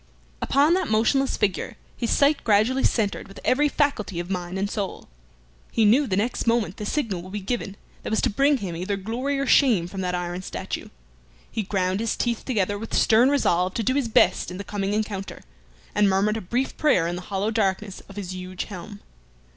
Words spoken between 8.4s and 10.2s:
him either glory or shame from that